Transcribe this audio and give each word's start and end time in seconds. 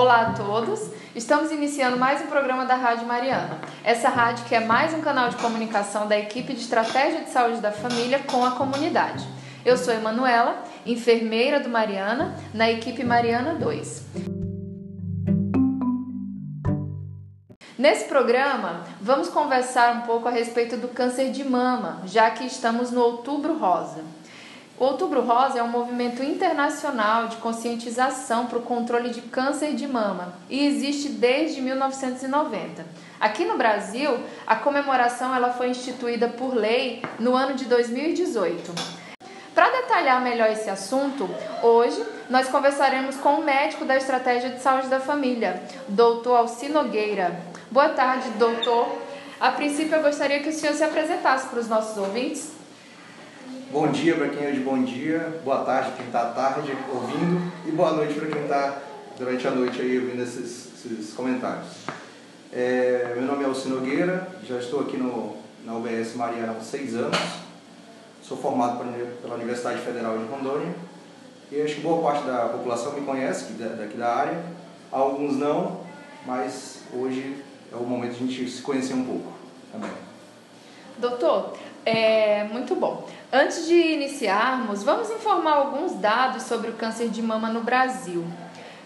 Olá 0.00 0.28
a 0.28 0.32
todos! 0.32 0.90
Estamos 1.14 1.52
iniciando 1.52 1.98
mais 1.98 2.22
um 2.22 2.26
programa 2.26 2.64
da 2.64 2.74
Rádio 2.74 3.06
Mariana. 3.06 3.60
Essa 3.84 4.08
rádio 4.08 4.46
que 4.46 4.54
é 4.54 4.60
mais 4.60 4.94
um 4.94 5.02
canal 5.02 5.28
de 5.28 5.36
comunicação 5.36 6.08
da 6.08 6.18
equipe 6.18 6.54
de 6.54 6.60
Estratégia 6.60 7.20
de 7.20 7.28
Saúde 7.28 7.60
da 7.60 7.70
Família 7.70 8.18
com 8.20 8.42
a 8.42 8.52
comunidade. 8.52 9.28
Eu 9.62 9.76
sou 9.76 9.92
Emanuela, 9.92 10.64
enfermeira 10.86 11.60
do 11.60 11.68
Mariana, 11.68 12.34
na 12.54 12.70
equipe 12.70 13.04
Mariana 13.04 13.56
2. 13.56 14.06
Nesse 17.76 18.06
programa, 18.06 18.84
vamos 19.02 19.28
conversar 19.28 19.96
um 19.96 20.00
pouco 20.06 20.28
a 20.28 20.30
respeito 20.30 20.78
do 20.78 20.88
câncer 20.88 21.30
de 21.30 21.44
mama, 21.44 22.00
já 22.06 22.30
que 22.30 22.46
estamos 22.46 22.90
no 22.90 23.02
Outubro 23.02 23.58
Rosa. 23.58 24.02
O 24.80 24.84
Outubro 24.86 25.20
Rosa 25.20 25.58
é 25.58 25.62
um 25.62 25.68
movimento 25.68 26.22
internacional 26.22 27.28
de 27.28 27.36
conscientização 27.36 28.46
para 28.46 28.56
o 28.56 28.62
controle 28.62 29.10
de 29.10 29.20
câncer 29.20 29.74
de 29.74 29.86
mama 29.86 30.32
e 30.48 30.66
existe 30.66 31.10
desde 31.10 31.60
1990. 31.60 32.86
Aqui 33.20 33.44
no 33.44 33.58
Brasil, 33.58 34.18
a 34.46 34.56
comemoração 34.56 35.34
ela 35.34 35.52
foi 35.52 35.68
instituída 35.68 36.28
por 36.28 36.54
lei 36.54 37.02
no 37.18 37.36
ano 37.36 37.56
de 37.56 37.66
2018. 37.66 38.72
Para 39.54 39.68
detalhar 39.82 40.22
melhor 40.22 40.48
esse 40.48 40.70
assunto, 40.70 41.28
hoje 41.62 42.02
nós 42.30 42.48
conversaremos 42.48 43.16
com 43.16 43.34
o 43.34 43.44
médico 43.44 43.84
da 43.84 43.98
Estratégia 43.98 44.48
de 44.48 44.62
Saúde 44.62 44.88
da 44.88 44.98
Família, 44.98 45.62
doutor 45.88 46.36
Alci 46.36 46.70
Nogueira. 46.70 47.38
Boa 47.70 47.90
tarde, 47.90 48.30
doutor. 48.38 48.96
A 49.38 49.52
princípio, 49.52 49.96
eu 49.96 50.02
gostaria 50.02 50.40
que 50.40 50.48
o 50.48 50.52
senhor 50.54 50.72
se 50.72 50.82
apresentasse 50.82 51.48
para 51.48 51.60
os 51.60 51.68
nossos 51.68 51.98
ouvintes. 51.98 52.59
Bom 53.72 53.86
dia 53.92 54.16
para 54.16 54.28
quem 54.30 54.48
é 54.48 54.50
de 54.50 54.58
bom 54.58 54.82
dia, 54.82 55.40
boa 55.44 55.64
tarde 55.64 55.90
para 55.90 55.98
quem 55.98 56.06
está 56.06 56.22
à 56.22 56.32
tarde 56.32 56.76
ouvindo 56.92 57.52
e 57.64 57.70
boa 57.70 57.92
noite 57.92 58.14
para 58.14 58.26
quem 58.26 58.42
está 58.42 58.82
durante 59.16 59.46
a 59.46 59.52
noite 59.52 59.80
aí 59.80 59.96
ouvindo 59.96 60.20
esses, 60.24 60.84
esses 60.84 61.14
comentários. 61.14 61.68
É, 62.52 63.12
meu 63.14 63.24
nome 63.24 63.44
é 63.44 63.46
Alcino 63.46 63.76
Nogueira, 63.76 64.26
já 64.42 64.58
estou 64.58 64.80
aqui 64.80 64.96
no, 64.96 65.36
na 65.64 65.74
UBS 65.76 66.16
Mariana 66.16 66.56
há 66.58 66.60
seis 66.60 66.96
anos, 66.96 67.16
sou 68.20 68.36
formado 68.36 68.84
pela 69.22 69.36
Universidade 69.36 69.80
Federal 69.82 70.18
de 70.18 70.24
Rondônia 70.24 70.74
e 71.52 71.62
acho 71.62 71.76
que 71.76 71.80
boa 71.80 72.02
parte 72.02 72.26
da 72.26 72.46
população 72.48 72.94
me 72.94 73.02
conhece 73.02 73.52
daqui 73.52 73.96
da 73.96 74.12
área, 74.12 74.42
alguns 74.90 75.36
não, 75.36 75.82
mas 76.26 76.80
hoje 76.92 77.36
é 77.72 77.76
o 77.76 77.84
momento 77.84 78.16
de 78.18 78.24
a 78.24 78.26
gente 78.26 78.50
se 78.50 78.62
conhecer 78.62 78.94
um 78.94 79.04
pouco 79.04 79.32
também. 79.70 79.92
Doutor, 80.98 81.56
é 81.84 82.44
muito 82.44 82.74
bom. 82.74 83.06
Antes 83.32 83.66
de 83.66 83.74
iniciarmos, 83.74 84.82
vamos 84.82 85.10
informar 85.10 85.52
alguns 85.52 85.94
dados 85.94 86.44
sobre 86.44 86.70
o 86.70 86.74
câncer 86.74 87.08
de 87.08 87.22
mama 87.22 87.48
no 87.48 87.62
Brasil. 87.62 88.24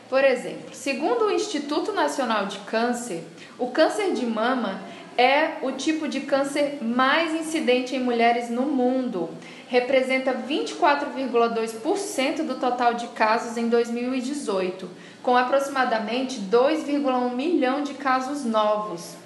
Por 0.09 0.23
exemplo, 0.23 0.75
segundo 0.75 1.25
o 1.25 1.33
Instituto 1.33 1.93
Nacional 1.93 2.47
de 2.47 2.59
Câncer, 2.59 3.25
o 3.59 3.69
câncer 3.69 4.13
de 4.13 4.27
mama 4.27 4.81
é 5.17 5.53
o 5.63 5.73
tipo 5.73 6.07
de 6.09 6.21
câncer 6.21 6.79
mais 6.83 7.35
incidente 7.35 7.97
em 7.97 8.01
mulheres 8.01 8.51
no 8.51 8.63
mundo. 8.63 9.31
Representa 9.69 10.35
24,2% 10.35 12.45
do 12.45 12.57
total 12.57 12.95
de 12.95 13.07
casos 13.09 13.57
em 13.57 13.69
2018, 13.69 14.91
com 15.23 15.37
aproximadamente 15.37 16.41
2,1 16.41 17.35
milhão 17.35 17.83
de 17.83 17.95
casos 17.95 18.45
novos. 18.45 19.17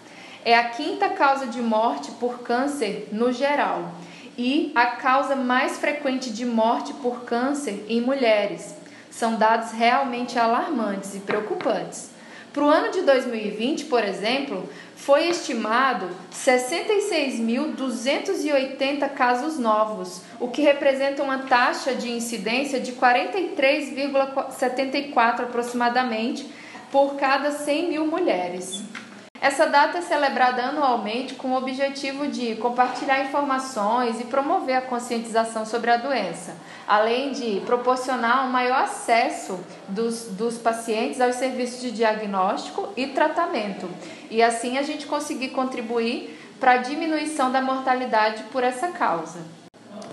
É 0.44 0.56
a 0.56 0.68
quinta 0.70 1.08
causa 1.10 1.46
de 1.46 1.60
morte 1.60 2.10
por 2.12 2.38
câncer 2.40 3.08
no 3.12 3.30
geral 3.32 3.92
e 4.36 4.70
a 4.74 4.86
causa 4.86 5.34
mais 5.34 5.78
frequente 5.78 6.30
de 6.30 6.44
morte 6.46 6.92
por 6.94 7.24
câncer 7.24 7.84
em 7.88 8.00
mulheres. 8.00 8.74
São 9.10 9.34
dados 9.34 9.72
realmente 9.72 10.38
alarmantes 10.38 11.16
e 11.16 11.20
preocupantes. 11.20 12.10
Para 12.52 12.62
o 12.62 12.68
ano 12.68 12.90
de 12.90 13.00
2020, 13.02 13.86
por 13.86 14.04
exemplo, 14.04 14.68
foi 14.96 15.28
estimado 15.28 16.08
66.280 16.32 19.08
casos 19.10 19.58
novos, 19.58 20.22
o 20.40 20.48
que 20.48 20.62
representa 20.62 21.22
uma 21.22 21.38
taxa 21.38 21.94
de 21.94 22.10
incidência 22.10 22.80
de 22.80 22.92
43,74 22.92 25.40
aproximadamente 25.40 26.50
por 26.90 27.16
cada 27.16 27.50
100 27.50 27.90
mil 27.90 28.06
mulheres. 28.06 28.82
Essa 29.40 29.66
data 29.66 29.98
é 29.98 30.02
celebrada 30.02 30.64
anualmente 30.64 31.34
com 31.34 31.52
o 31.52 31.56
objetivo 31.56 32.26
de 32.26 32.56
compartilhar 32.56 33.24
informações 33.24 34.20
e 34.20 34.24
promover 34.24 34.76
a 34.76 34.82
conscientização 34.82 35.64
sobre 35.64 35.92
a 35.92 35.96
doença, 35.96 36.56
além 36.88 37.30
de 37.30 37.60
proporcionar 37.60 38.44
um 38.44 38.50
maior 38.50 38.82
acesso 38.82 39.60
dos, 39.88 40.24
dos 40.30 40.58
pacientes 40.58 41.20
aos 41.20 41.36
serviços 41.36 41.80
de 41.80 41.92
diagnóstico 41.92 42.88
e 42.96 43.06
tratamento, 43.06 43.88
e 44.28 44.42
assim 44.42 44.76
a 44.76 44.82
gente 44.82 45.06
conseguir 45.06 45.50
contribuir 45.50 46.36
para 46.58 46.72
a 46.72 46.78
diminuição 46.78 47.52
da 47.52 47.62
mortalidade 47.62 48.42
por 48.50 48.64
essa 48.64 48.88
causa. 48.88 49.57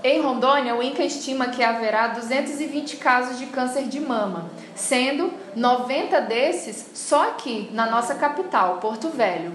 Em 0.07 0.21
Rondônia, 0.21 0.75
o 0.75 0.83
INCA 0.83 1.03
estima 1.03 1.47
que 1.47 1.63
haverá 1.63 2.09
220 2.09 2.97
casos 2.97 3.39
de 3.39 3.47
câncer 3.47 3.85
de 3.85 3.99
mama, 3.99 4.51
sendo 4.75 5.33
90 5.55 6.21
desses 6.21 6.91
só 6.93 7.29
aqui, 7.29 7.71
na 7.73 7.89
nossa 7.89 8.13
capital, 8.13 8.77
Porto 8.77 9.09
Velho. 9.09 9.51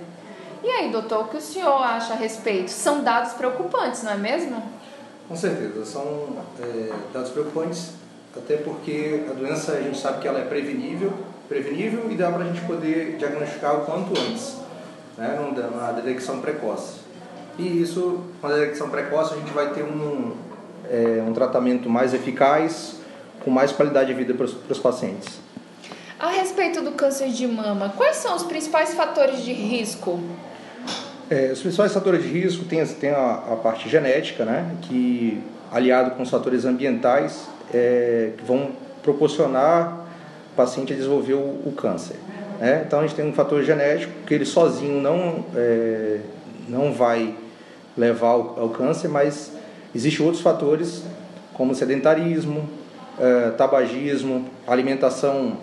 E 0.64 0.68
aí, 0.68 0.90
doutor, 0.90 1.20
o 1.20 1.28
que 1.28 1.36
o 1.36 1.40
senhor 1.40 1.80
acha 1.80 2.14
a 2.14 2.16
respeito? 2.16 2.68
São 2.68 3.04
dados 3.04 3.34
preocupantes, 3.34 4.02
não 4.02 4.10
é 4.10 4.16
mesmo? 4.16 4.60
Com 5.28 5.36
certeza, 5.36 5.84
são 5.84 6.28
é, 6.60 6.92
dados 7.14 7.30
preocupantes, 7.30 7.92
até 8.36 8.56
porque 8.56 9.26
a 9.30 9.32
doença 9.32 9.74
a 9.74 9.80
gente 9.80 10.00
sabe 10.00 10.20
que 10.20 10.26
ela 10.26 10.40
é 10.40 10.44
prevenível, 10.46 11.12
prevenível 11.48 12.10
e 12.10 12.16
dá 12.16 12.28
para 12.28 12.42
a 12.42 12.46
gente 12.48 12.62
poder 12.62 13.18
diagnosticar 13.18 13.82
o 13.82 13.86
quanto 13.86 14.20
antes, 14.20 14.56
né, 15.16 15.38
numa 15.38 15.92
detecção 15.92 16.40
precoce. 16.40 16.99
E 17.58 17.82
isso, 17.82 18.20
com 18.40 18.46
a 18.46 18.52
detecção 18.52 18.88
precoce, 18.88 19.34
a 19.34 19.36
gente 19.36 19.52
vai 19.52 19.72
ter 19.72 19.82
um, 19.82 20.32
é, 20.90 21.22
um 21.26 21.32
tratamento 21.32 21.88
mais 21.88 22.14
eficaz, 22.14 22.96
com 23.44 23.50
mais 23.50 23.72
qualidade 23.72 24.08
de 24.08 24.14
vida 24.14 24.34
para 24.34 24.44
os, 24.44 24.78
pacientes. 24.78 25.40
A 26.18 26.30
respeito 26.30 26.82
do 26.82 26.92
câncer 26.92 27.28
de 27.28 27.46
mama, 27.46 27.92
quais 27.96 28.16
são 28.16 28.36
os 28.36 28.42
principais 28.42 28.94
fatores 28.94 29.42
de 29.42 29.52
risco? 29.52 30.20
É, 31.30 31.52
os 31.52 31.60
principais 31.60 31.92
fatores 31.92 32.22
de 32.22 32.28
risco 32.28 32.64
tem, 32.64 32.84
tem 32.86 33.10
a, 33.10 33.34
a, 33.52 33.56
parte 33.56 33.88
genética, 33.88 34.44
né, 34.44 34.76
que 34.82 35.40
aliado 35.70 36.12
com 36.12 36.22
os 36.22 36.30
fatores 36.30 36.64
ambientais 36.64 37.46
é, 37.72 38.32
que 38.36 38.44
vão 38.44 38.72
proporcionar 39.02 40.06
o 40.52 40.56
paciente 40.56 40.92
a 40.92 40.96
desenvolver 40.96 41.34
o, 41.34 41.62
o 41.64 41.72
câncer. 41.76 42.16
Né? 42.58 42.82
Então 42.86 42.98
a 42.98 43.02
gente 43.02 43.14
tem 43.14 43.24
um 43.24 43.32
fator 43.32 43.62
genético 43.62 44.12
que 44.26 44.34
ele 44.34 44.44
sozinho 44.44 45.00
não, 45.00 45.44
é, 45.56 46.18
não 46.70 46.92
vai 46.92 47.34
levar 47.96 48.28
ao, 48.28 48.60
ao 48.60 48.68
câncer, 48.70 49.08
mas 49.08 49.52
existem 49.94 50.24
outros 50.24 50.42
fatores 50.42 51.02
como 51.52 51.74
sedentarismo, 51.74 52.68
eh, 53.18 53.50
tabagismo, 53.58 54.46
alimentação 54.66 55.58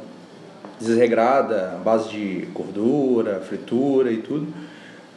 desregrada, 0.79 1.79
base 1.83 2.09
de 2.09 2.47
gordura, 2.53 3.39
fritura 3.39 4.11
e 4.11 4.17
tudo. 4.17 4.47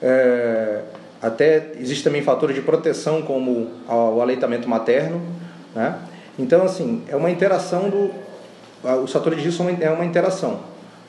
Eh, 0.01 0.83
até 1.21 1.73
existe 1.79 2.03
também 2.03 2.23
fatores 2.23 2.57
de 2.57 2.63
proteção 2.63 3.21
como 3.21 3.69
o 3.87 4.23
aleitamento 4.23 4.67
materno, 4.69 5.21
né? 5.75 5.99
Então 6.39 6.63
assim 6.63 7.03
é 7.09 7.17
uma 7.17 7.31
interação 7.31 7.91
do 7.91 8.11
os 9.05 9.13
fatores 9.13 9.39
de 9.39 9.45
risco 9.45 9.63
é 9.79 9.91
uma 9.91 10.07
interação 10.07 10.61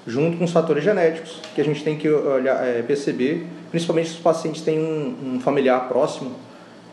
junto 0.06 0.38
com 0.38 0.44
os 0.44 0.52
fatores 0.52 0.84
genéticos 0.84 1.40
que 1.54 1.62
a 1.62 1.64
gente 1.64 1.84
tem 1.84 1.98
que 1.98 2.10
olhar, 2.10 2.66
é, 2.66 2.82
perceber, 2.82 3.46
principalmente 3.70 4.10
se 4.10 4.16
os 4.16 4.22
pacientes 4.22 4.62
têm 4.62 4.80
um, 4.80 5.36
um 5.36 5.40
familiar 5.40 5.88
próximo 5.88 6.36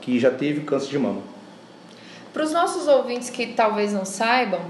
que 0.01 0.19
já 0.19 0.31
teve 0.31 0.61
câncer 0.63 0.91
de 0.91 0.99
mama. 0.99 1.23
Para 2.33 2.45
os 2.45 2.53
nossos 2.53 2.87
ouvintes 2.87 3.31
que 3.31 3.47
talvez 3.49 3.93
não 3.93 4.05
saibam, 4.05 4.61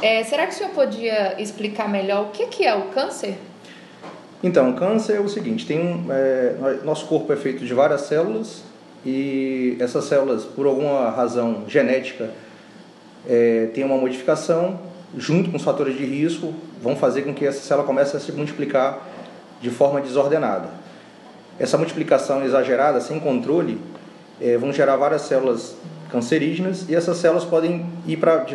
é, 0.00 0.22
será 0.24 0.46
que 0.46 0.54
o 0.54 0.56
senhor 0.56 0.70
podia 0.70 1.40
explicar 1.40 1.88
melhor 1.88 2.26
o 2.26 2.30
que, 2.30 2.46
que 2.46 2.64
é 2.64 2.74
o 2.74 2.82
câncer? 2.88 3.36
Então, 4.42 4.70
o 4.70 4.74
câncer 4.74 5.16
é 5.16 5.20
o 5.20 5.28
seguinte: 5.28 5.66
tem 5.66 5.80
um, 5.80 6.06
é, 6.10 6.78
nosso 6.84 7.06
corpo 7.06 7.32
é 7.32 7.36
feito 7.36 7.64
de 7.64 7.74
várias 7.74 8.02
células 8.02 8.62
e 9.04 9.76
essas 9.80 10.04
células, 10.04 10.44
por 10.44 10.66
alguma 10.66 11.10
razão 11.10 11.64
genética, 11.66 12.30
é, 13.28 13.68
tem 13.74 13.84
uma 13.84 13.96
modificação 13.96 14.80
junto 15.16 15.50
com 15.50 15.56
os 15.56 15.62
fatores 15.62 15.96
de 15.96 16.04
risco, 16.04 16.52
vão 16.82 16.96
fazer 16.96 17.22
com 17.22 17.32
que 17.32 17.46
essa 17.46 17.60
célula 17.60 17.86
comece 17.86 18.16
a 18.16 18.20
se 18.20 18.32
multiplicar 18.32 19.06
de 19.60 19.70
forma 19.70 20.00
desordenada. 20.00 20.68
Essa 21.58 21.76
multiplicação 21.76 22.44
exagerada, 22.44 23.00
sem 23.00 23.18
controle, 23.18 23.80
é, 24.40 24.56
vão 24.56 24.72
gerar 24.72 24.96
várias 24.96 25.22
células 25.22 25.76
cancerígenas 26.10 26.86
e 26.88 26.94
essas 26.94 27.18
células 27.18 27.44
podem 27.44 27.86
ir 28.06 28.16
para 28.16 28.46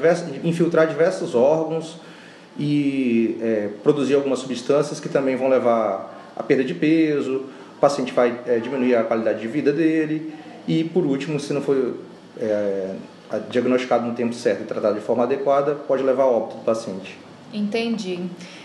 infiltrar 0.43 0.87
diversos 0.87 1.35
órgãos 1.35 1.99
e 2.57 3.37
é, 3.41 3.69
produzir 3.83 4.15
algumas 4.15 4.39
substâncias 4.39 4.99
que 4.99 5.09
também 5.09 5.35
vão 5.35 5.49
levar 5.49 6.31
a 6.35 6.41
perda 6.41 6.63
de 6.63 6.73
peso, 6.73 7.45
o 7.75 7.79
paciente 7.79 8.13
vai 8.13 8.39
é, 8.47 8.59
diminuir 8.59 8.95
a 8.95 9.03
qualidade 9.03 9.41
de 9.41 9.47
vida 9.47 9.71
dele 9.73 10.33
e, 10.67 10.83
por 10.83 11.05
último, 11.05 11.39
se 11.39 11.51
não 11.51 11.61
for 11.61 11.95
diagnosticado 13.39 14.05
no 14.05 14.13
tempo 14.13 14.33
certo 14.33 14.63
e 14.63 14.65
tratado 14.65 14.95
de 14.95 15.01
forma 15.01 15.23
adequada, 15.23 15.75
pode 15.75 16.03
levar 16.03 16.23
ao 16.23 16.35
óbito 16.35 16.57
do 16.57 16.63
paciente. 16.63 17.17
Entendi. 17.53 18.19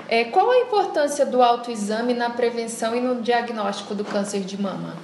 É, 0.08 0.24
qual 0.24 0.50
a 0.50 0.58
importância 0.58 1.26
do 1.26 1.42
autoexame 1.42 2.14
na 2.14 2.30
prevenção 2.30 2.96
e 2.96 3.00
no 3.00 3.20
diagnóstico 3.20 3.94
do 3.94 4.04
câncer 4.04 4.40
de 4.40 4.60
mama? 4.60 4.94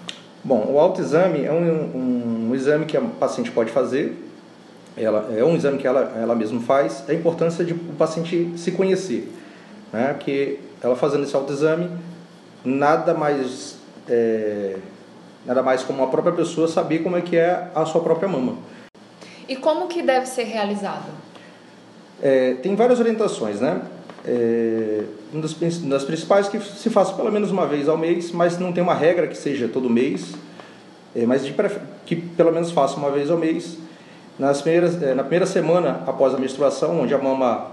Bom, 0.42 0.66
o 0.70 0.78
autoexame 0.78 1.44
é 1.44 1.52
um, 1.52 1.56
um, 1.56 2.48
um 2.50 2.54
exame 2.54 2.86
que 2.86 2.96
a 2.96 3.00
paciente 3.00 3.50
pode 3.50 3.70
fazer, 3.70 4.24
ela, 4.96 5.28
é 5.36 5.44
um 5.44 5.56
exame 5.56 5.78
que 5.78 5.86
ela, 5.86 6.12
ela 6.16 6.34
mesma 6.34 6.60
faz, 6.60 7.04
a 7.08 7.14
importância 7.14 7.64
de 7.64 7.72
o 7.72 7.94
paciente 7.98 8.52
se 8.56 8.72
conhecer, 8.72 9.32
né? 9.92 10.14
porque 10.14 10.60
ela 10.82 10.94
fazendo 10.94 11.24
esse 11.24 11.34
autoexame, 11.34 11.90
nada 12.64 13.12
mais, 13.12 13.76
é, 14.08 14.76
nada 15.44 15.62
mais 15.62 15.82
como 15.82 16.02
a 16.04 16.06
própria 16.06 16.32
pessoa 16.32 16.68
saber 16.68 17.00
como 17.00 17.16
é 17.16 17.20
que 17.20 17.36
é 17.36 17.70
a 17.74 17.84
sua 17.84 18.02
própria 18.02 18.28
mama. 18.28 18.56
E 19.48 19.56
como 19.56 19.88
que 19.88 20.02
deve 20.02 20.26
ser 20.26 20.44
realizado? 20.44 21.10
É, 22.22 22.54
tem 22.54 22.74
várias 22.74 23.00
orientações, 23.00 23.60
né? 23.60 23.82
É, 24.26 25.04
uma 25.32 25.42
das, 25.42 25.54
das 25.78 26.04
principais 26.04 26.48
que 26.48 26.58
se 26.60 26.88
faça 26.88 27.12
pelo 27.12 27.30
menos 27.30 27.50
uma 27.50 27.66
vez 27.66 27.88
ao 27.88 27.98
mês, 27.98 28.32
mas 28.32 28.58
não 28.58 28.72
tem 28.72 28.82
uma 28.82 28.94
regra 28.94 29.26
que 29.26 29.36
seja 29.36 29.68
todo 29.68 29.90
mês, 29.90 30.34
é, 31.14 31.26
mas 31.26 31.44
de, 31.44 31.54
que 32.06 32.16
pelo 32.16 32.50
menos 32.52 32.70
faça 32.70 32.96
uma 32.96 33.10
vez 33.10 33.30
ao 33.30 33.36
mês. 33.36 33.76
Nas 34.38 34.62
primeiras, 34.62 35.00
é, 35.02 35.14
na 35.14 35.22
primeira 35.22 35.46
semana 35.46 36.02
após 36.06 36.34
a 36.34 36.38
menstruação, 36.38 37.00
onde 37.00 37.14
a 37.14 37.18
mama 37.18 37.72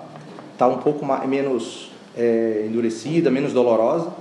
está 0.53 0.67
um 0.67 0.77
pouco 0.77 1.05
mais, 1.05 1.27
menos 1.27 1.91
é, 2.17 2.65
endurecida, 2.67 3.31
menos 3.31 3.53
dolorosa, 3.53 4.11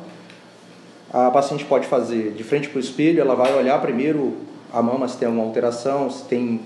a 1.12 1.30
paciente 1.30 1.64
pode 1.64 1.86
fazer 1.86 2.32
de 2.32 2.44
frente 2.44 2.68
para 2.68 2.78
o 2.78 2.80
espelho, 2.80 3.20
ela 3.20 3.34
vai 3.34 3.52
olhar 3.52 3.80
primeiro 3.80 4.36
a 4.72 4.80
mama 4.80 5.08
se 5.08 5.16
tem 5.16 5.26
alguma 5.26 5.44
alteração, 5.44 6.08
se 6.08 6.24
tem 6.24 6.60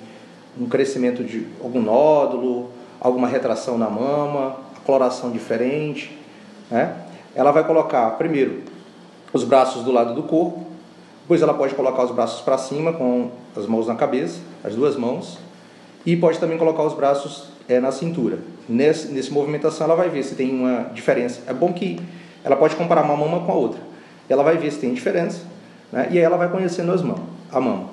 um 0.61 0.67
crescimento 0.67 1.25
de 1.25 1.47
algum 1.63 1.81
nódulo, 1.81 2.71
alguma 3.01 3.29
retração 3.29 3.77
na 3.77 3.89
mama, 3.91 4.57
coloração 4.85 5.31
diferente. 5.31 6.17
Né? 6.71 6.95
Ela 7.35 7.51
vai 7.51 7.65
colocar 7.65 8.11
primeiro 8.13 8.63
os 9.33 9.45
braços 9.45 9.83
do 9.83 9.91
lado 9.91 10.15
do 10.15 10.23
corpo, 10.23 10.65
depois 11.23 11.43
ela 11.43 11.55
pode 11.55 11.75
colocar 11.75 12.05
os 12.05 12.11
braços 12.11 12.41
para 12.43 12.57
cima 12.57 12.93
com 12.93 13.31
as 13.57 13.67
mãos 13.67 13.87
na 13.87 13.95
cabeça, 13.95 14.41
as 14.63 14.75
duas 14.75 14.97
mãos, 14.97 15.39
e 16.07 16.17
pode 16.17 16.39
também 16.39 16.59
colocar 16.59 16.83
os 16.83 16.95
braços 16.95 17.49
é, 17.69 17.81
na 17.81 17.91
cintura. 17.91 18.39
Nesse, 18.69 19.09
nesse 19.09 19.33
movimentação 19.33 19.87
ela 19.87 19.97
vai 19.97 20.09
ver 20.09 20.23
se 20.23 20.35
tem 20.35 20.55
uma 20.55 20.91
diferença. 20.95 21.41
É 21.47 21.53
bom 21.53 21.73
que 21.73 21.99
ela 22.45 22.57
pode 22.57 22.77
comparar 22.77 23.03
uma 23.03 23.17
mama 23.17 23.41
com 23.41 23.53
a 23.53 23.55
outra. 23.55 23.81
Ela 24.29 24.43
vai 24.43 24.57
ver 24.57 24.71
se 24.71 24.79
tem 24.79 24.93
diferença, 24.95 25.43
né? 25.91 26.09
e 26.11 26.19
aí 26.19 26.25
ela 26.25 26.37
vai 26.37 26.49
conhecendo 26.49 26.93
as 26.93 27.03
mãos, 27.03 27.21
a 27.51 27.61
mama. 27.61 27.89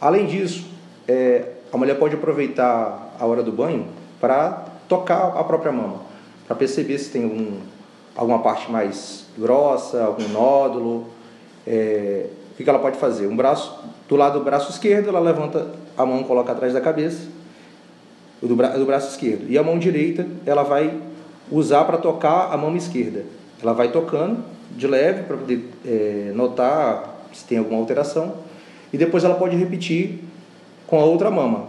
Além 0.00 0.26
disso, 0.26 0.66
é, 1.08 1.44
a 1.72 1.76
mulher 1.76 1.98
pode 1.98 2.14
aproveitar 2.14 3.14
a 3.18 3.26
hora 3.26 3.42
do 3.42 3.52
banho 3.52 3.86
para 4.20 4.64
tocar 4.88 5.36
a 5.36 5.44
própria 5.44 5.72
mama 5.72 6.10
para 6.50 6.56
perceber 6.56 6.98
se 6.98 7.10
tem 7.10 7.22
algum, 7.22 7.58
alguma 8.16 8.40
parte 8.40 8.68
mais 8.72 9.24
grossa, 9.38 10.02
algum 10.02 10.26
nódulo. 10.30 11.06
É, 11.64 12.26
o 12.52 12.56
que, 12.56 12.68
ela 12.68 12.80
pode 12.80 12.98
fazer? 12.98 13.28
Um 13.28 13.36
braço, 13.36 13.78
do 14.08 14.16
lado 14.16 14.40
do 14.40 14.44
braço 14.44 14.68
esquerdo, 14.68 15.10
ela 15.10 15.20
levanta 15.20 15.68
a 15.96 16.04
mão, 16.04 16.24
coloca 16.24 16.50
atrás 16.50 16.72
da 16.72 16.80
cabeça, 16.80 17.28
do, 18.42 18.56
bra, 18.56 18.70
do 18.70 18.84
braço 18.84 19.10
esquerdo. 19.10 19.48
E 19.48 19.56
a 19.56 19.62
mão 19.62 19.78
direita, 19.78 20.26
ela 20.44 20.64
vai 20.64 20.92
usar 21.52 21.84
para 21.84 21.98
tocar 21.98 22.52
a 22.52 22.56
mão 22.56 22.74
esquerda. 22.74 23.24
Ela 23.62 23.72
vai 23.72 23.92
tocando 23.92 24.42
de 24.72 24.88
leve 24.88 25.22
para 25.22 25.36
poder 25.36 25.70
é, 25.86 26.32
notar 26.34 27.28
se 27.32 27.44
tem 27.44 27.58
alguma 27.58 27.78
alteração. 27.78 28.38
E 28.92 28.98
depois 28.98 29.22
ela 29.22 29.36
pode 29.36 29.54
repetir 29.54 30.24
com 30.90 31.00
a 31.00 31.04
outra 31.04 31.30
mama. 31.30 31.68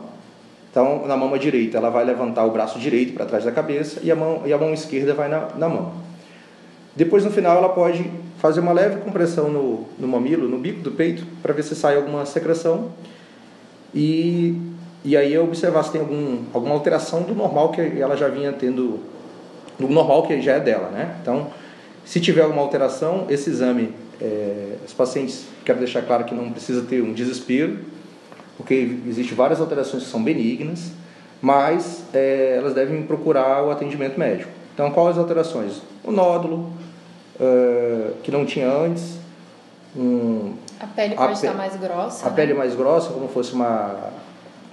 Então, 0.72 1.06
na 1.06 1.16
mão 1.16 1.38
direita, 1.38 1.78
ela 1.78 1.90
vai 1.90 2.04
levantar 2.04 2.44
o 2.46 2.52
braço 2.52 2.80
direito 2.80 3.14
para 3.14 3.26
trás 3.26 3.44
da 3.44 3.52
cabeça 3.52 4.00
e 4.02 4.10
a 4.10 4.16
mão, 4.16 4.42
e 4.46 4.52
a 4.52 4.58
mão 4.58 4.74
esquerda 4.74 5.14
vai 5.14 5.30
na, 5.30 5.50
na 5.56 5.70
mão. 5.70 5.94
Depois, 6.96 7.24
no 7.24 7.32
final, 7.32 7.58
ela 7.58 7.70
pode 7.70 8.10
fazer 8.40 8.60
uma 8.62 8.72
leve 8.72 9.02
compressão 9.02 9.50
no, 9.50 9.86
no 10.00 10.08
mamilo, 10.08 10.48
no 10.48 10.58
bico 10.58 10.82
do 10.82 10.92
peito, 10.92 11.26
para 11.44 11.54
ver 11.54 11.64
se 11.64 11.76
sai 11.76 11.96
alguma 11.96 12.26
secreção. 12.26 12.90
E, 13.94 14.58
e 15.04 15.16
aí 15.16 15.38
observar 15.38 15.84
se 15.84 15.92
tem 15.92 16.02
algum, 16.02 16.40
alguma 16.54 16.74
alteração 16.74 17.22
do 17.24 17.36
normal 17.36 17.70
que 17.70 17.82
ela 17.82 18.16
já 18.16 18.30
vinha 18.30 18.52
tendo, 18.54 19.00
do 19.78 19.88
normal 19.88 20.24
que 20.24 20.42
já 20.42 20.54
é 20.54 20.60
dela, 20.60 20.90
né? 20.90 21.18
Então, 21.22 21.48
se 22.06 22.20
tiver 22.20 22.42
alguma 22.42 22.62
alteração, 22.62 23.26
esse 23.30 23.50
exame, 23.50 23.94
é, 24.20 24.76
os 24.86 24.94
pacientes, 24.94 25.46
quero 25.66 25.80
deixar 25.80 26.02
claro 26.02 26.24
que 26.24 26.34
não 26.34 26.50
precisa 26.50 26.82
ter 26.82 27.02
um 27.02 27.14
desespero, 27.14 27.78
porque 28.58 29.00
existem 29.08 29.36
várias 29.36 29.60
alterações 29.60 30.04
que 30.04 30.10
são 30.10 30.24
benignas, 30.24 30.92
mas 31.42 32.04
é, 32.14 32.56
elas 32.58 32.74
devem 32.74 33.02
procurar 33.04 33.64
o 33.64 33.72
atendimento 33.72 34.20
médico. 34.20 34.52
Então, 34.74 34.92
quais 34.92 35.12
as 35.12 35.18
alterações? 35.18 35.82
O 36.04 36.12
nódulo, 36.12 36.72
uh, 37.40 38.14
que 38.24 38.32
não 38.32 38.46
tinha 38.46 38.72
antes. 38.72 39.18
Um, 39.96 40.54
a 40.80 40.88
pele 40.88 41.16
pode 41.16 41.30
a 41.30 41.34
estar 41.34 41.54
mais 41.54 41.76
grossa. 41.76 42.26
A 42.26 42.30
né? 42.30 42.36
pele 42.36 42.54
mais 42.54 42.76
grossa, 42.76 43.12
como 43.12 43.28
fosse 43.28 43.54
uma, 43.54 44.12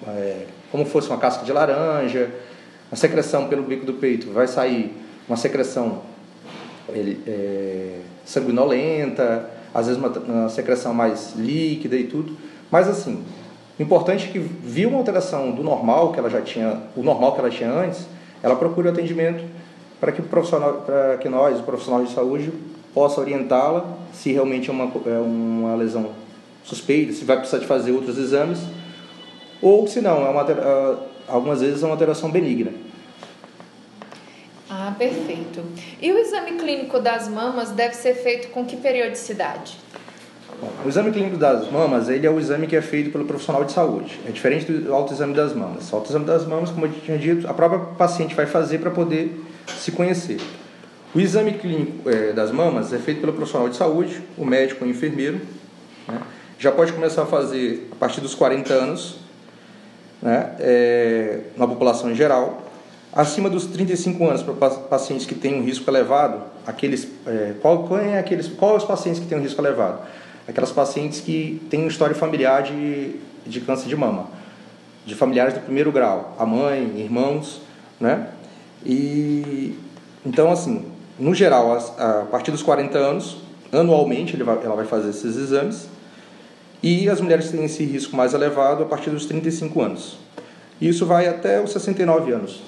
é, 0.07 0.47
como 0.71 0.85
fosse 0.85 1.09
uma 1.09 1.19
casca 1.19 1.45
de 1.45 1.53
laranja. 1.53 2.31
A 2.91 2.97
secreção 2.97 3.49
pelo 3.49 3.63
bico 3.63 3.85
do 3.85 3.95
peito 3.95 4.31
vai 4.33 4.47
sair 4.47 4.95
uma 5.29 5.37
secreção 5.37 6.03
ele, 6.89 7.23
é, 7.27 8.01
sanguinolenta, 8.25 9.51
às 9.75 9.87
vezes 9.87 10.01
uma, 10.01 10.09
uma 10.09 10.49
secreção 10.49 10.95
mais 10.95 11.35
líquida 11.37 11.97
e 11.97 12.05
tudo. 12.05 12.37
Mas 12.71 12.89
assim, 12.89 13.25
importante 13.83 14.29
é 14.29 14.33
que 14.33 14.39
viu 14.39 14.89
uma 14.89 14.99
alteração 14.99 15.53
do 15.53 15.63
normal 15.63 16.13
que 16.13 16.19
ela 16.19 16.29
já 16.29 16.43
tinha, 16.43 16.83
o 16.97 17.03
normal 17.03 17.33
que 17.35 17.41
ela 17.41 17.51
tinha 17.51 17.71
antes, 17.71 18.07
ela 18.43 18.57
procure 18.57 18.89
o 18.89 18.91
atendimento 18.91 19.45
para 20.01 20.13
que 20.13 20.21
o 20.21 20.25
profissional, 20.25 20.83
para 20.85 21.17
que 21.19 21.29
nós, 21.29 21.61
o 21.61 21.63
profissional 21.63 22.05
de 22.05 22.13
saúde, 22.13 22.53
possa 22.95 23.21
orientá-la 23.21 23.85
se 24.13 24.33
realmente 24.33 24.69
é 24.69 24.73
uma, 24.73 24.91
é 25.07 25.19
uma 25.19 25.75
lesão 25.77 26.11
suspeita, 26.65 27.13
se 27.13 27.25
vai 27.25 27.37
precisar 27.37 27.59
de 27.59 27.67
fazer 27.67 27.93
outros 27.93 28.19
exames, 28.19 28.61
ou 29.63 29.87
se 29.87 30.01
não, 30.01 30.27
é 30.27 30.29
uma, 30.29 31.09
algumas 31.27 31.61
vezes 31.61 31.83
é 31.83 31.87
uma 31.87 31.95
alteração 31.95 32.31
benigna. 32.31 32.73
Ah, 34.71 34.95
perfeito. 34.99 35.63
E 36.01 36.13
o 36.13 36.19
exame 36.19 36.53
clínico 36.53 37.01
das 37.01 37.29
mamas 37.29 37.71
deve 37.71 37.95
ser 37.95 38.15
feito 38.15 38.49
com 38.49 38.65
que 38.65 38.77
periodicidade? 38.77 39.79
Bom, 40.61 40.73
o 40.85 40.89
exame 40.89 41.13
clínico 41.13 41.37
das 41.37 41.71
mamas 41.71 42.09
ele 42.09 42.27
é 42.27 42.31
o 42.31 42.39
exame 42.39 42.67
que 42.67 42.75
é 42.75 42.83
feito 42.83 43.11
pelo 43.11 43.25
profissional 43.25 43.65
de 43.65 43.71
saúde. 43.71 44.19
É 44.27 44.31
diferente 44.33 44.71
do 44.71 44.93
autoexame 44.93 45.33
das 45.33 45.55
mamas. 45.55 45.93
O 45.93 45.97
autoexame 45.97 46.25
das 46.25 46.47
mamas, 46.47 46.71
como 46.71 46.87
eu 46.87 46.93
tinha 46.93 47.17
dito, 47.17 47.49
a 47.49 47.55
própria 47.55 47.79
paciente 47.79 48.35
vai 48.35 48.47
fazer 48.47 48.79
para 48.79 48.91
poder 48.91 49.41
se 49.79 49.93
conhecer. 49.93 50.41
O 51.15 51.21
exame 51.21 51.53
clínico 51.53 52.11
é, 52.11 52.33
das 52.33 52.51
mamas 52.51 52.93
é 52.93 52.99
feito 52.99 53.21
pelo 53.21 53.33
profissional 53.33 53.69
de 53.69 53.77
saúde, 53.77 54.21
o 54.37 54.45
médico 54.45 54.85
ou 54.85 54.89
o 54.89 54.91
enfermeiro. 54.91 55.41
Né? 56.09 56.21
Já 56.59 56.73
pode 56.73 56.93
começar 56.93 57.23
a 57.23 57.27
fazer 57.27 57.89
a 57.93 57.95
partir 57.95 58.21
dos 58.21 58.35
40 58.35 58.75
anos, 58.75 59.21
né? 60.21 60.57
É, 60.59 61.41
na 61.57 61.69
população 61.69 62.11
em 62.11 62.17
geral. 62.17 62.63
Acima 63.13 63.49
dos 63.49 63.67
35 63.67 64.29
anos, 64.29 64.43
para 64.43 64.71
pacientes 64.71 65.25
que 65.25 65.35
têm 65.35 65.55
um 65.55 65.65
risco 65.65 65.89
elevado, 65.89 66.43
aqueles, 66.67 67.09
é, 67.27 67.55
qual, 67.63 67.85
qual, 67.85 67.99
é 67.99 68.19
aqueles, 68.19 68.49
qual 68.49 68.75
é 68.75 68.77
os 68.77 68.85
pacientes 68.85 69.21
que 69.21 69.27
têm 69.27 69.39
um 69.39 69.41
risco 69.41 69.61
elevado? 69.61 70.01
Aquelas 70.49 70.73
pacientes 70.73 71.21
que 71.21 71.61
têm 71.69 71.87
história 71.87 72.15
familiar 72.15 72.63
de, 72.63 73.17
de 73.47 73.61
câncer 73.61 73.89
de 73.89 73.95
mama, 73.95 74.29
de 75.05 75.15
familiares 75.15 75.55
do 75.55 75.61
primeiro 75.61 75.93
grau, 75.93 76.35
a 76.39 76.47
mãe, 76.47 76.99
irmãos, 76.99 77.61
né? 78.01 78.29
E 78.85 79.79
então 80.25 80.51
assim, 80.51 80.87
no 81.19 81.35
geral, 81.35 81.73
a, 81.73 82.21
a 82.21 82.25
partir 82.25 82.51
dos 82.51 82.63
40 82.63 82.97
anos, 82.97 83.39
anualmente 83.71 84.37
vai, 84.43 84.59
ela 84.65 84.75
vai 84.75 84.87
fazer 84.87 85.11
esses 85.11 85.37
exames. 85.37 85.89
E 86.83 87.09
as 87.09 87.21
mulheres 87.21 87.51
têm 87.51 87.65
esse 87.65 87.85
risco 87.85 88.17
mais 88.17 88.35
elevado 88.35 88.83
a 88.85 88.87
partir 88.87 89.11
dos 89.11 89.27
35 89.27 89.83
anos. 89.83 90.19
Isso 90.81 91.05
vai 91.05 91.27
até 91.27 91.61
os 91.61 91.73
69 91.73 92.33
anos. 92.33 92.63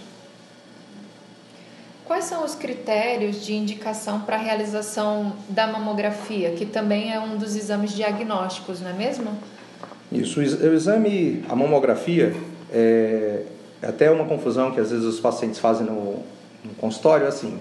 Quais 2.10 2.24
são 2.24 2.44
os 2.44 2.56
critérios 2.56 3.46
de 3.46 3.54
indicação 3.54 4.22
para 4.22 4.34
a 4.34 4.38
realização 4.40 5.32
da 5.48 5.68
mamografia, 5.68 6.50
que 6.50 6.66
também 6.66 7.12
é 7.12 7.20
um 7.20 7.36
dos 7.36 7.54
exames 7.54 7.92
diagnósticos, 7.92 8.80
não 8.80 8.90
é 8.90 8.92
mesmo? 8.92 9.30
Isso, 10.10 10.40
o 10.40 10.42
exame, 10.42 11.44
a 11.48 11.54
mamografia, 11.54 12.34
é, 12.72 13.44
é 13.80 13.86
até 13.86 14.10
uma 14.10 14.24
confusão 14.24 14.72
que 14.72 14.80
às 14.80 14.90
vezes 14.90 15.06
os 15.06 15.20
pacientes 15.20 15.60
fazem 15.60 15.86
no, 15.86 16.24
no 16.64 16.74
consultório, 16.80 17.28
assim, 17.28 17.60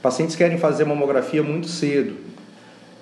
pacientes 0.00 0.36
querem 0.36 0.58
fazer 0.58 0.84
mamografia 0.84 1.42
muito 1.42 1.66
cedo, 1.66 2.18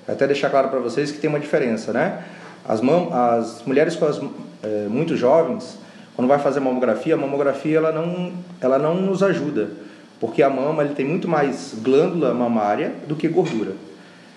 até 0.09 0.27
deixar 0.27 0.49
claro 0.49 0.71
para 0.71 0.79
vocês 0.79 1.11
que 1.11 1.19
tem 1.19 1.29
uma 1.29 1.39
diferença, 1.39 1.93
né? 1.93 2.25
As, 2.67 2.81
mam, 2.81 3.13
as 3.13 3.63
mulheres 3.67 4.03
as, 4.03 4.19
é, 4.63 4.87
muito 4.89 5.15
jovens, 5.15 5.77
quando 6.15 6.27
vai 6.27 6.39
fazer 6.39 6.61
mamografia, 6.61 7.13
a 7.13 7.19
mamografia 7.19 7.77
ela 7.77 7.93
não, 7.93 8.33
ela 8.63 8.79
não 8.79 8.95
nos 8.95 9.23
ajuda 9.23 9.85
porque 10.21 10.43
a 10.43 10.51
mama 10.51 10.83
ele 10.83 10.95
tem 10.95 11.07
muito 11.07 11.29
mais 11.29 11.75
glândula 11.83 12.33
mamária 12.33 12.95
do 13.07 13.15
que 13.15 13.29
gordura. 13.29 13.73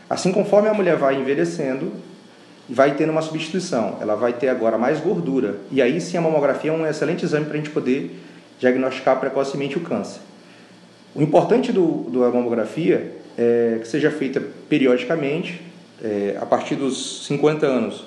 Assim, 0.10 0.32
conforme 0.32 0.68
a 0.68 0.74
mulher 0.74 0.98
vai 0.98 1.20
envelhecendo, 1.20 1.92
vai 2.68 2.96
tendo 2.96 3.12
uma 3.12 3.22
substituição. 3.22 3.98
Ela 4.02 4.16
vai 4.16 4.34
ter 4.34 4.50
agora 4.50 4.78
mais 4.78 5.00
gordura. 5.00 5.58
E 5.72 5.82
aí 5.82 6.00
sim 6.02 6.18
a 6.18 6.22
mamografia 6.22 6.72
é 6.72 6.74
um 6.74 6.86
excelente 6.86 7.24
exame 7.26 7.46
para 7.46 7.56
a 7.56 7.58
gente 7.58 7.70
poder 7.70 8.20
diagnosticar 8.60 9.20
precocemente 9.20 9.78
o 9.78 9.82
câncer. 9.82 10.20
O 11.16 11.22
importante 11.22 11.72
do, 11.72 12.10
da 12.12 12.30
mamografia 12.30 13.16
é 13.38 13.80
que 13.82 13.88
seja 13.88 14.12
feita 14.12 14.42
periodicamente, 14.68 15.62
é, 16.04 16.38
a 16.40 16.46
partir 16.46 16.76
dos 16.76 17.26
50 17.26 17.66
anos, 17.66 18.06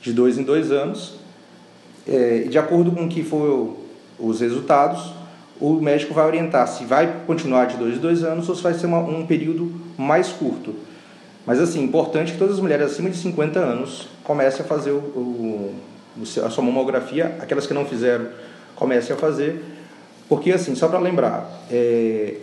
de 0.00 0.12
dois 0.12 0.38
em 0.38 0.42
dois 0.42 0.70
anos, 0.70 1.16
é, 2.06 2.40
de 2.48 2.58
acordo 2.58 2.90
com 2.92 3.04
o 3.04 3.08
que 3.08 3.22
for 3.22 3.76
os 4.18 4.40
resultados, 4.40 5.12
o 5.60 5.74
médico 5.74 6.14
vai 6.14 6.26
orientar 6.26 6.66
se 6.66 6.84
vai 6.84 7.22
continuar 7.26 7.66
de 7.66 7.76
dois 7.76 7.96
em 7.96 8.00
dois 8.00 8.24
anos 8.24 8.48
ou 8.48 8.54
se 8.54 8.62
vai 8.62 8.74
ser 8.74 8.86
uma, 8.86 8.98
um 8.98 9.26
período 9.26 9.72
mais 9.96 10.28
curto. 10.28 10.74
Mas 11.46 11.60
assim, 11.60 11.82
importante 11.82 12.32
que 12.32 12.38
todas 12.38 12.54
as 12.54 12.60
mulheres 12.60 12.92
acima 12.92 13.10
de 13.10 13.16
50 13.16 13.58
anos 13.58 14.08
comecem 14.22 14.64
a 14.64 14.68
fazer 14.68 14.90
o, 14.90 14.94
o, 14.96 15.74
a 16.44 16.50
sua 16.50 16.64
mamografia, 16.64 17.36
aquelas 17.40 17.66
que 17.66 17.74
não 17.74 17.84
fizeram 17.84 18.26
comecem 18.76 19.14
a 19.14 19.18
fazer, 19.18 19.62
porque 20.28 20.52
assim, 20.52 20.74
só 20.74 20.88
para 20.88 20.98
lembrar, 20.98 21.48
é, 21.70 22.36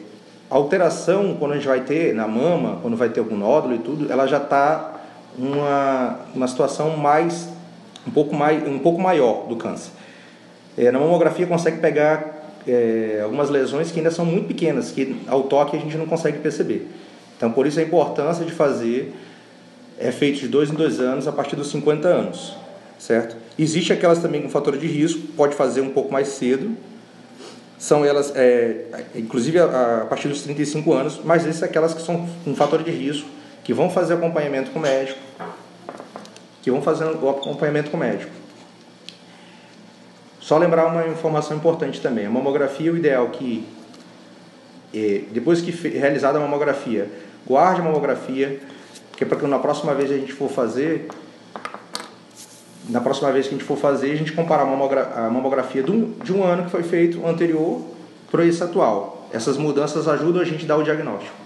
a 0.50 0.56
alteração 0.56 1.36
quando 1.38 1.54
a 1.54 1.56
gente 1.56 1.68
vai 1.68 1.82
ter 1.82 2.13
na 2.13 2.28
mama, 2.28 2.80
quando 2.82 2.96
vai 2.96 3.10
ter 3.10 3.20
algum 3.20 3.38
nódulo 3.38 3.75
e 3.75 3.80
tudo, 3.80 4.12
ela 4.12 4.28
já 4.28 4.38
está 4.38 5.00
uma, 5.38 6.20
uma 6.34 6.48
situação 6.48 6.98
mais 6.98 7.50
um 8.08 8.12
pouco 8.12 8.36
mais 8.36 8.66
um 8.68 8.80
pouco 8.80 9.01
maior 9.01 9.48
do 9.48 9.56
câncer. 9.56 9.92
É, 10.78 10.92
na 10.92 11.00
mamografia 11.00 11.46
consegue 11.46 11.80
pegar 11.80 12.38
é, 12.68 13.22
algumas 13.24 13.50
lesões 13.50 13.92
que 13.92 14.00
ainda 14.00 14.12
são 14.12 14.25
muito 14.25 14.48
pequenas, 14.48 14.92
que 14.92 15.16
ao 15.28 15.44
toque 15.44 15.75
a 15.75 15.80
gente 15.80 15.98
não 15.98 16.06
consegue 16.06 16.39
perceber. 16.39 16.88
Então, 17.38 17.51
por 17.51 17.66
isso 17.66 17.80
a 17.80 17.84
importância 17.84 18.46
de 18.46 18.51
fazer 18.51 19.13
é 19.98 20.12
feito 20.12 20.39
de 20.39 20.48
dois 20.48 20.70
em 20.70 20.75
dois 20.75 21.00
anos 21.00 21.28
a 21.28 21.32
partir 21.32 21.56
dos 21.56 21.70
50 21.72 22.08
anos, 22.08 22.56
certo? 22.98 23.36
Existe 23.58 23.92
aquelas 23.92 24.20
também 24.20 24.42
com 24.42 24.50
fator 24.50 24.78
de 24.78 24.88
risco, 24.88 25.20
pode 25.36 25.56
fazer 25.56 25.82
um 25.82 25.89
pouco 25.89 26.12
mais 26.12 26.30
cedo, 26.30 26.75
são 27.78 28.04
elas, 28.04 28.34
é, 28.36 28.86
inclusive 29.16 29.58
a, 29.60 30.01
a, 30.01 30.06
partir 30.06 30.28
dos 30.28 30.42
35 30.42 30.94
anos, 30.94 31.22
mas 31.24 31.44
essas 31.44 31.58
são 31.58 31.68
aquelas 31.68 31.94
que 31.94 32.01
são 32.01 32.28
com 32.44 32.56
fator 32.56 32.84
de 32.84 32.92
risco, 32.92 33.28
que 33.63 33.74
vão 33.74 33.89
fazer 33.89 34.16
acompanhamento 34.16 34.72
com 34.72 34.80
o 34.80 34.82
médico, 34.82 35.20
que 36.62 36.70
vão 36.70 36.82
fazer 36.82 37.06
o 37.06 37.30
acompanhamento 37.30 37.89
com 37.89 37.98
o 37.98 38.00
médico. 38.00 38.32
Só 40.50 40.58
lembrar 40.58 40.88
uma 40.88 41.06
informação 41.06 41.56
importante 41.56 42.01
também: 42.01 42.25
a 42.25 42.29
mamografia, 42.32 42.91
o 42.91 42.98
ideal 42.98 43.29
que, 43.29 43.63
é, 44.91 45.22
depois 45.32 45.62
que 45.62 45.70
realizada 45.70 46.39
a 46.39 46.41
mamografia, 46.41 47.08
guarde 47.46 47.82
a 47.82 47.84
mamografia, 47.84 48.60
que 49.15 49.24
é 49.24 49.27
para 49.27 49.38
que 49.38 49.46
na 49.46 49.60
próxima 49.60 49.94
vez 49.94 50.10
a 50.10 50.18
gente 50.18 50.34
for 50.34 50.50
fazer, 50.50 51.08
na 52.89 53.00
próxima 53.00 53.32
vez 53.32 53.48
que 53.48 53.53
a 53.53 53.58
gente 53.60 53.68
for 53.68 53.77
fazer, 53.77 54.12
a 54.12 54.15
gente 54.15 54.32
comparar 54.32 54.63
a 54.63 55.29
mamografia 55.29 55.84
de 55.84 56.34
um 56.34 56.44
ano 56.44 56.63
que 56.63 56.72
foi 56.72 56.82
feito 56.82 57.24
anterior 57.27 57.84
para 58.32 58.44
esse 58.44 58.63
atual. 58.63 59.27
Essas 59.32 59.56
mudanças 59.56 60.08
ajudam 60.08 60.41
a 60.41 60.46
gente 60.46 60.65
a 60.65 60.68
dar 60.70 60.77
o 60.77 60.84
diagnóstico. 60.84 61.38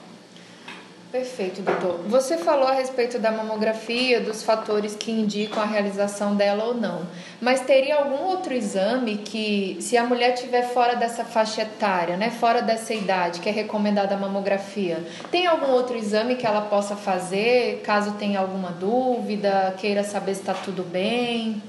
Perfeito, 1.13 1.61
doutor. 1.61 1.99
Você 2.07 2.39
falou 2.39 2.67
a 2.67 2.73
respeito 2.73 3.19
da 3.19 3.31
mamografia, 3.31 4.19
dos 4.19 4.41
fatores 4.41 4.95
que 4.95 5.11
indicam 5.11 5.61
a 5.61 5.65
realização 5.67 6.35
dela 6.35 6.63
ou 6.63 6.73
não. 6.73 7.03
Mas 7.39 7.61
teria 7.61 7.97
algum 7.97 8.23
outro 8.23 8.51
exame 8.51 9.17
que, 9.17 9.77
se 9.79 9.95
a 9.95 10.03
mulher 10.03 10.33
estiver 10.33 10.63
fora 10.63 10.95
dessa 10.95 11.23
faixa 11.23 11.61
etária, 11.61 12.17
né, 12.17 12.31
fora 12.31 12.63
dessa 12.63 12.95
idade, 12.95 13.41
que 13.41 13.47
é 13.47 13.51
recomendada 13.51 14.15
a 14.15 14.17
mamografia, 14.17 15.03
tem 15.29 15.45
algum 15.45 15.71
outro 15.73 15.95
exame 15.95 16.33
que 16.33 16.47
ela 16.47 16.61
possa 16.61 16.95
fazer, 16.95 17.83
caso 17.83 18.13
tenha 18.13 18.39
alguma 18.39 18.71
dúvida, 18.71 19.75
queira 19.77 20.03
saber 20.03 20.33
se 20.33 20.41
está 20.41 20.55
tudo 20.55 20.81
bem? 20.81 21.61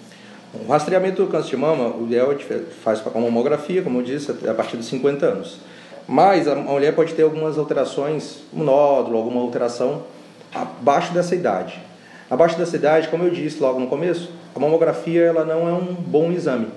O 0.54 0.72
rastreamento 0.72 1.22
do 1.22 1.30
câncer 1.30 1.50
de 1.50 1.56
mama, 1.58 1.94
o 1.94 2.06
ideal 2.06 2.32
é 2.32 2.36
faz 2.82 2.98
com 3.02 3.18
a 3.18 3.20
mamografia, 3.20 3.82
como 3.82 3.98
eu 3.98 4.04
disse, 4.04 4.30
a 4.48 4.54
partir 4.54 4.78
dos 4.78 4.86
50 4.86 5.26
anos. 5.26 5.58
Mas 6.06 6.46
a 6.46 6.54
mulher 6.54 6.94
pode 6.94 7.14
ter 7.14 7.22
algumas 7.22 7.58
alterações, 7.58 8.40
um 8.52 8.62
nódulo, 8.62 9.16
alguma 9.16 9.40
alteração 9.40 10.02
abaixo 10.54 11.12
dessa 11.12 11.34
idade. 11.34 11.80
Abaixo 12.30 12.56
dessa 12.58 12.76
idade, 12.76 13.08
como 13.08 13.24
eu 13.24 13.30
disse 13.30 13.60
logo 13.60 13.80
no 13.80 13.86
começo, 13.86 14.30
a 14.54 14.58
mamografia 14.58 15.22
ela 15.22 15.44
não 15.44 15.68
é 15.68 15.72
um 15.72 15.94
bom 15.94 16.30
exame. 16.30 16.68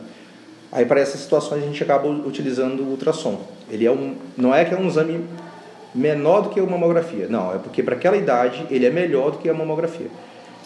Aí 0.71 0.85
para 0.85 0.99
essas 0.99 1.21
situações 1.21 1.63
a 1.63 1.65
gente 1.65 1.81
acaba 1.81 2.07
utilizando 2.07 2.81
o 2.83 2.91
ultrassom. 2.91 3.39
Ele 3.69 3.85
é 3.85 3.91
um, 3.91 4.15
não 4.37 4.53
é 4.53 4.65
que 4.65 4.73
é 4.73 4.77
um 4.77 4.87
exame 4.87 5.25
menor 5.93 6.41
do 6.41 6.49
que 6.49 6.59
a 6.59 6.63
mamografia, 6.63 7.27
não, 7.29 7.55
é 7.55 7.57
porque 7.57 7.81
para 7.81 7.95
aquela 7.95 8.17
idade 8.17 8.67
ele 8.69 8.85
é 8.85 8.89
melhor 8.89 9.31
do 9.31 9.37
que 9.37 9.49
a 9.49 9.53
mamografia. 9.53 10.07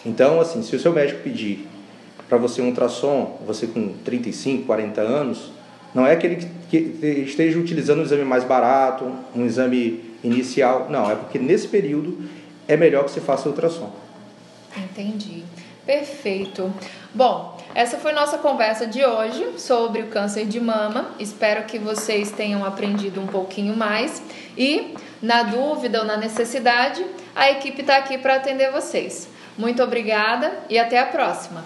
Então, 0.04 0.40
assim, 0.40 0.62
se 0.62 0.74
o 0.74 0.78
seu 0.78 0.92
médico 0.92 1.22
pedir 1.22 1.68
para 2.28 2.36
você 2.36 2.60
um 2.60 2.66
ultrassom, 2.66 3.38
você 3.46 3.66
com 3.66 3.94
35, 4.04 4.66
40 4.66 5.00
anos, 5.00 5.52
não 5.94 6.06
é 6.06 6.16
que 6.16 6.26
ele 6.26 7.22
esteja 7.22 7.58
utilizando 7.58 8.00
um 8.00 8.02
exame 8.02 8.24
mais 8.24 8.44
barato, 8.44 9.10
um 9.34 9.44
exame 9.44 10.12
inicial. 10.24 10.88
Não, 10.88 11.10
é 11.10 11.14
porque 11.14 11.38
nesse 11.38 11.68
período 11.68 12.28
é 12.66 12.76
melhor 12.76 13.04
que 13.04 13.10
se 13.10 13.20
faça 13.20 13.48
ultrassom. 13.48 13.92
Entendi. 14.76 15.42
Perfeito. 15.84 16.72
Bom, 17.12 17.58
essa 17.74 17.98
foi 17.98 18.12
nossa 18.12 18.38
conversa 18.38 18.86
de 18.86 19.04
hoje 19.04 19.58
sobre 19.58 20.02
o 20.02 20.06
câncer 20.06 20.46
de 20.46 20.60
mama. 20.60 21.10
Espero 21.18 21.64
que 21.64 21.78
vocês 21.78 22.30
tenham 22.30 22.64
aprendido 22.64 23.20
um 23.20 23.26
pouquinho 23.26 23.76
mais. 23.76 24.22
E, 24.56 24.94
na 25.20 25.42
dúvida 25.42 26.00
ou 26.00 26.04
na 26.06 26.16
necessidade, 26.16 27.04
a 27.34 27.50
equipe 27.50 27.80
está 27.80 27.96
aqui 27.96 28.16
para 28.16 28.36
atender 28.36 28.70
vocês. 28.70 29.28
Muito 29.58 29.82
obrigada 29.82 30.52
e 30.70 30.78
até 30.78 30.98
a 30.98 31.06
próxima! 31.06 31.62